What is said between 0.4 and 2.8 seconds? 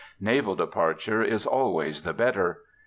departure is always the better.